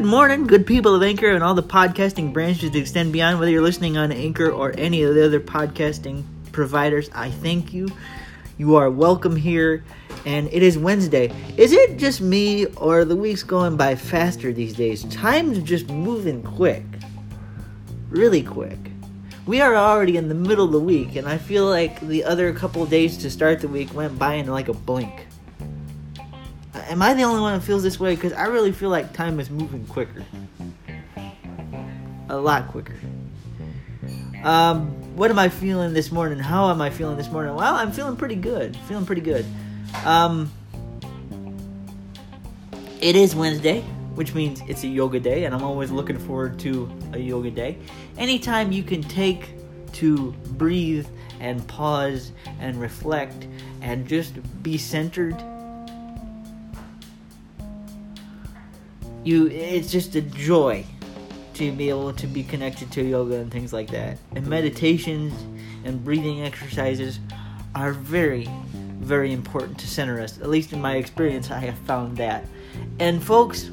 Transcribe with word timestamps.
Good 0.00 0.08
morning, 0.08 0.46
good 0.46 0.66
people 0.66 0.94
of 0.94 1.02
Anchor 1.02 1.28
and 1.28 1.44
all 1.44 1.52
the 1.52 1.62
podcasting 1.62 2.32
branches 2.32 2.70
that 2.70 2.78
extend 2.78 3.12
beyond 3.12 3.38
whether 3.38 3.50
you're 3.52 3.60
listening 3.60 3.98
on 3.98 4.10
Anchor 4.10 4.50
or 4.50 4.72
any 4.78 5.02
of 5.02 5.14
the 5.14 5.22
other 5.26 5.40
podcasting 5.40 6.24
providers. 6.52 7.10
I 7.14 7.30
thank 7.30 7.74
you. 7.74 7.86
You 8.56 8.76
are 8.76 8.90
welcome 8.90 9.36
here, 9.36 9.84
and 10.24 10.48
it 10.54 10.62
is 10.62 10.78
Wednesday. 10.78 11.30
Is 11.58 11.72
it 11.72 11.98
just 11.98 12.22
me, 12.22 12.64
or 12.76 13.04
the 13.04 13.14
week's 13.14 13.42
going 13.42 13.76
by 13.76 13.94
faster 13.94 14.54
these 14.54 14.72
days? 14.72 15.04
Time's 15.14 15.58
just 15.58 15.90
moving 15.90 16.42
quick. 16.44 16.86
Really 18.08 18.42
quick. 18.42 18.78
We 19.44 19.60
are 19.60 19.76
already 19.76 20.16
in 20.16 20.30
the 20.30 20.34
middle 20.34 20.64
of 20.64 20.72
the 20.72 20.80
week, 20.80 21.16
and 21.16 21.28
I 21.28 21.36
feel 21.36 21.66
like 21.66 22.00
the 22.00 22.24
other 22.24 22.54
couple 22.54 22.86
days 22.86 23.18
to 23.18 23.30
start 23.30 23.60
the 23.60 23.68
week 23.68 23.92
went 23.92 24.18
by 24.18 24.36
in 24.36 24.46
like 24.46 24.68
a 24.68 24.72
blink. 24.72 25.26
Am 26.74 27.02
I 27.02 27.14
the 27.14 27.22
only 27.22 27.40
one 27.40 27.58
that 27.58 27.64
feels 27.64 27.82
this 27.82 27.98
way? 27.98 28.14
Because 28.14 28.32
I 28.32 28.46
really 28.46 28.72
feel 28.72 28.90
like 28.90 29.12
time 29.12 29.40
is 29.40 29.50
moving 29.50 29.86
quicker. 29.86 30.24
A 32.28 32.36
lot 32.36 32.68
quicker. 32.68 32.94
Um, 34.44 34.90
what 35.16 35.30
am 35.30 35.38
I 35.38 35.48
feeling 35.48 35.92
this 35.92 36.12
morning? 36.12 36.38
How 36.38 36.70
am 36.70 36.80
I 36.80 36.90
feeling 36.90 37.16
this 37.16 37.30
morning? 37.30 37.54
Well, 37.54 37.74
I'm 37.74 37.92
feeling 37.92 38.16
pretty 38.16 38.36
good. 38.36 38.76
Feeling 38.88 39.04
pretty 39.04 39.22
good. 39.22 39.44
Um, 40.04 40.50
it 43.00 43.16
is 43.16 43.34
Wednesday, 43.34 43.80
which 44.14 44.34
means 44.34 44.62
it's 44.68 44.84
a 44.84 44.88
yoga 44.88 45.18
day, 45.18 45.44
and 45.44 45.54
I'm 45.54 45.64
always 45.64 45.90
looking 45.90 46.18
forward 46.18 46.58
to 46.60 46.90
a 47.12 47.18
yoga 47.18 47.50
day. 47.50 47.78
Anytime 48.16 48.72
you 48.72 48.82
can 48.82 49.02
take 49.02 49.50
to 49.94 50.32
breathe 50.52 51.08
and 51.40 51.66
pause 51.66 52.32
and 52.60 52.80
reflect 52.80 53.46
and 53.80 54.06
just 54.06 54.34
be 54.62 54.78
centered 54.78 55.42
you 59.24 59.46
it's 59.48 59.90
just 59.90 60.14
a 60.14 60.20
joy 60.22 60.84
to 61.54 61.72
be 61.72 61.90
able 61.90 62.12
to 62.14 62.26
be 62.26 62.42
connected 62.42 62.90
to 62.92 63.02
yoga 63.02 63.36
and 63.36 63.50
things 63.52 63.72
like 63.72 63.90
that. 63.90 64.18
And 64.34 64.46
meditations 64.46 65.34
and 65.84 66.02
breathing 66.02 66.42
exercises 66.42 67.20
are 67.74 67.92
very, 67.92 68.48
very 68.98 69.32
important 69.32 69.78
to 69.80 69.86
center 69.86 70.20
us. 70.20 70.40
At 70.40 70.48
least 70.48 70.72
in 70.72 70.80
my 70.80 70.96
experience, 70.96 71.50
I 71.50 71.58
have 71.58 71.78
found 71.80 72.16
that. 72.16 72.44
And 72.98 73.22
folks, 73.22 73.70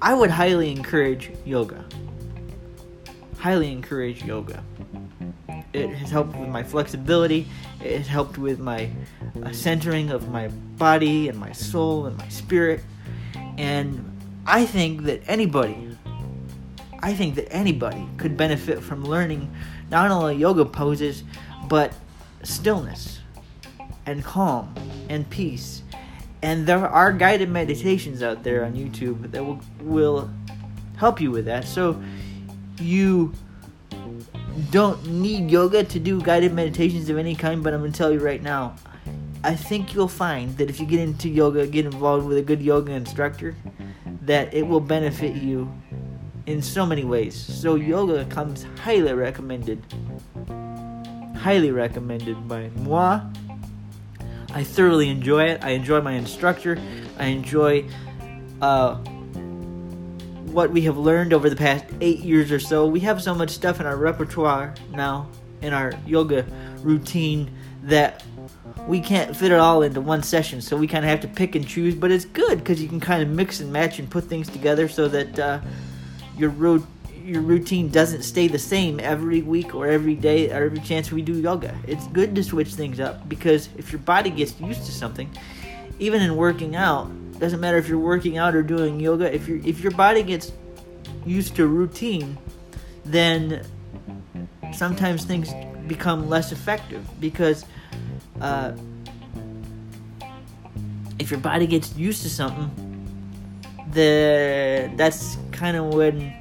I 0.00 0.14
would 0.14 0.30
highly 0.30 0.70
encourage 0.72 1.30
yoga. 1.44 1.84
Highly 3.38 3.70
encourage 3.70 4.24
yoga. 4.24 4.64
It 5.74 5.90
has 5.90 6.10
helped 6.10 6.36
with 6.36 6.48
my 6.48 6.62
flexibility. 6.62 7.46
It 7.82 7.98
has 7.98 8.06
helped 8.06 8.38
with 8.38 8.60
my 8.60 8.90
uh, 9.42 9.52
centering 9.52 10.10
of 10.10 10.28
my 10.28 10.48
body 10.48 11.28
and 11.28 11.38
my 11.38 11.52
soul 11.52 12.06
and 12.06 12.16
my 12.16 12.28
spirit 12.28 12.82
and 13.62 14.04
I 14.44 14.66
think 14.66 15.04
that 15.04 15.22
anybody, 15.28 15.96
I 16.98 17.14
think 17.14 17.36
that 17.36 17.52
anybody 17.52 18.08
could 18.16 18.36
benefit 18.36 18.82
from 18.82 19.04
learning 19.04 19.54
not 19.88 20.10
only 20.10 20.34
yoga 20.34 20.64
poses, 20.64 21.22
but 21.68 21.94
stillness 22.42 23.20
and 24.04 24.24
calm 24.24 24.74
and 25.08 25.30
peace. 25.30 25.84
And 26.42 26.66
there 26.66 26.88
are 26.88 27.12
guided 27.12 27.50
meditations 27.50 28.20
out 28.20 28.42
there 28.42 28.64
on 28.64 28.74
YouTube 28.74 29.30
that 29.30 29.44
will, 29.44 29.60
will 29.80 30.28
help 30.96 31.20
you 31.20 31.30
with 31.30 31.44
that. 31.44 31.64
So 31.64 32.02
you 32.80 33.32
don't 34.72 35.06
need 35.06 35.52
yoga 35.52 35.84
to 35.84 36.00
do 36.00 36.20
guided 36.20 36.52
meditations 36.52 37.08
of 37.08 37.16
any 37.16 37.36
kind, 37.36 37.62
but 37.62 37.72
I'm 37.72 37.78
going 37.78 37.92
to 37.92 37.96
tell 37.96 38.12
you 38.12 38.18
right 38.18 38.42
now, 38.42 38.74
I 39.44 39.56
think 39.56 39.94
you'll 39.94 40.08
find 40.08 40.56
that 40.58 40.70
if 40.70 40.78
you 40.78 40.86
get 40.86 41.00
into 41.00 41.28
yoga, 41.28 41.66
get 41.66 41.84
involved 41.84 42.26
with 42.26 42.38
a 42.38 42.42
good 42.42 42.62
yoga 42.62 42.92
instructor, 42.92 43.56
that 44.22 44.54
it 44.54 44.66
will 44.66 44.80
benefit 44.80 45.34
you 45.34 45.72
in 46.46 46.62
so 46.62 46.86
many 46.86 47.04
ways. 47.04 47.34
So 47.34 47.74
yoga 47.74 48.24
comes 48.26 48.64
highly 48.80 49.12
recommended. 49.12 49.84
Highly 51.36 51.72
recommended 51.72 52.46
by 52.46 52.70
moi. 52.76 53.20
I 54.54 54.62
thoroughly 54.62 55.08
enjoy 55.08 55.46
it. 55.46 55.64
I 55.64 55.70
enjoy 55.70 56.00
my 56.02 56.12
instructor. 56.12 56.78
I 57.18 57.26
enjoy 57.26 57.86
uh, 58.60 58.96
what 60.52 60.70
we 60.70 60.82
have 60.82 60.98
learned 60.98 61.32
over 61.32 61.50
the 61.50 61.56
past 61.56 61.84
eight 62.00 62.20
years 62.20 62.52
or 62.52 62.60
so. 62.60 62.86
We 62.86 63.00
have 63.00 63.22
so 63.22 63.34
much 63.34 63.50
stuff 63.50 63.80
in 63.80 63.86
our 63.86 63.96
repertoire 63.96 64.74
now, 64.92 65.28
in 65.62 65.72
our 65.72 65.92
yoga 66.06 66.46
routine, 66.82 67.50
that 67.84 68.22
we 68.86 69.00
can't 69.00 69.36
fit 69.36 69.52
it 69.52 69.58
all 69.58 69.82
into 69.82 70.00
one 70.00 70.22
session, 70.22 70.60
so 70.60 70.76
we 70.76 70.86
kind 70.86 71.04
of 71.04 71.10
have 71.10 71.20
to 71.20 71.28
pick 71.28 71.54
and 71.54 71.66
choose. 71.66 71.94
But 71.94 72.10
it's 72.10 72.24
good 72.24 72.58
because 72.58 72.82
you 72.82 72.88
can 72.88 73.00
kind 73.00 73.22
of 73.22 73.28
mix 73.28 73.60
and 73.60 73.72
match 73.72 73.98
and 73.98 74.10
put 74.10 74.24
things 74.24 74.48
together 74.48 74.88
so 74.88 75.08
that 75.08 75.38
uh, 75.38 75.60
your 76.36 76.50
ro- 76.50 76.86
your 77.24 77.40
routine 77.40 77.88
doesn't 77.88 78.22
stay 78.22 78.48
the 78.48 78.58
same 78.58 78.98
every 78.98 79.42
week 79.42 79.74
or 79.74 79.86
every 79.86 80.16
day 80.16 80.50
or 80.50 80.64
every 80.64 80.80
chance 80.80 81.12
we 81.12 81.22
do 81.22 81.34
yoga. 81.34 81.76
It's 81.86 82.06
good 82.08 82.34
to 82.34 82.42
switch 82.42 82.74
things 82.74 82.98
up 82.98 83.28
because 83.28 83.68
if 83.76 83.92
your 83.92 84.00
body 84.00 84.30
gets 84.30 84.58
used 84.60 84.84
to 84.86 84.92
something, 84.92 85.30
even 86.00 86.20
in 86.20 86.36
working 86.36 86.74
out, 86.74 87.10
doesn't 87.38 87.60
matter 87.60 87.76
if 87.76 87.88
you're 87.88 87.98
working 87.98 88.38
out 88.38 88.54
or 88.54 88.62
doing 88.62 88.98
yoga. 88.98 89.32
If 89.32 89.48
your 89.48 89.58
if 89.58 89.80
your 89.80 89.92
body 89.92 90.22
gets 90.22 90.52
used 91.24 91.54
to 91.56 91.66
routine, 91.66 92.38
then 93.04 93.64
sometimes 94.72 95.24
things 95.24 95.52
become 95.86 96.28
less 96.28 96.52
effective 96.52 97.06
because 97.20 97.64
uh, 98.40 98.72
if 101.18 101.30
your 101.30 101.40
body 101.40 101.66
gets 101.66 101.94
used 101.96 102.22
to 102.22 102.30
something, 102.30 102.70
the 103.92 104.90
that's 104.96 105.36
kind 105.52 105.76
of 105.76 105.94
when 105.94 106.32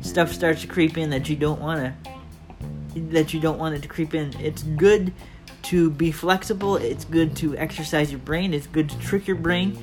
stuff 0.00 0.32
starts 0.32 0.62
to 0.62 0.66
creep 0.66 0.96
in 0.96 1.10
that 1.10 1.28
you 1.28 1.36
don't 1.36 1.60
want 1.60 1.80
to 1.80 2.12
that 2.94 3.32
you 3.32 3.40
don't 3.40 3.58
want 3.58 3.74
it 3.74 3.82
to 3.82 3.88
creep 3.88 4.14
in. 4.14 4.32
It's 4.40 4.62
good 4.62 5.12
to 5.62 5.90
be 5.90 6.12
flexible. 6.12 6.76
It's 6.76 7.04
good 7.04 7.36
to 7.36 7.56
exercise 7.56 8.10
your 8.10 8.20
brain. 8.20 8.52
It's 8.52 8.66
good 8.66 8.88
to 8.90 8.98
trick 8.98 9.26
your 9.26 9.36
brain. 9.36 9.78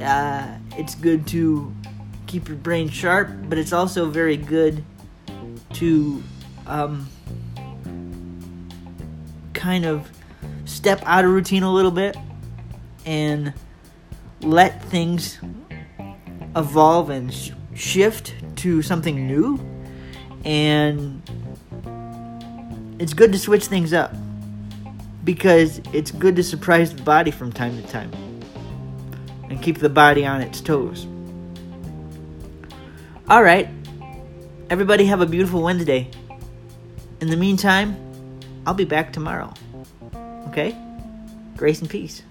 Uh, 0.00 0.58
it's 0.76 0.94
good 0.94 1.26
to 1.28 1.74
keep 2.26 2.48
your 2.48 2.56
brain 2.56 2.88
sharp, 2.88 3.30
but 3.48 3.58
it's 3.58 3.72
also 3.72 4.06
very 4.06 4.36
good 4.36 4.84
to 5.74 6.22
um, 6.66 7.08
kind 9.52 9.84
of 9.84 10.10
step 10.64 11.02
out 11.04 11.24
of 11.24 11.30
routine 11.30 11.62
a 11.62 11.72
little 11.72 11.90
bit 11.90 12.16
and 13.06 13.52
let 14.40 14.82
things 14.84 15.38
evolve 16.56 17.10
and 17.10 17.32
sh- 17.32 17.50
shift 17.74 18.34
to 18.56 18.82
something 18.82 19.26
new. 19.26 19.58
And 20.44 21.22
it's 22.98 23.14
good 23.14 23.32
to 23.32 23.38
switch 23.38 23.66
things 23.66 23.92
up 23.92 24.14
because 25.24 25.80
it's 25.92 26.10
good 26.10 26.36
to 26.36 26.42
surprise 26.42 26.94
the 26.94 27.02
body 27.02 27.30
from 27.30 27.52
time 27.52 27.80
to 27.80 27.88
time 27.88 28.12
and 29.48 29.62
keep 29.62 29.78
the 29.78 29.88
body 29.88 30.26
on 30.26 30.40
its 30.40 30.60
toes. 30.60 31.06
All 33.28 33.42
right. 33.42 33.68
Everybody 34.70 35.06
have 35.06 35.20
a 35.20 35.26
beautiful 35.26 35.62
Wednesday. 35.62 36.10
In 37.20 37.28
the 37.28 37.36
meantime, 37.36 37.96
I'll 38.66 38.74
be 38.74 38.84
back 38.84 39.12
tomorrow. 39.12 39.52
Okay? 40.48 40.76
Grace 41.56 41.80
and 41.80 41.90
peace. 41.90 42.22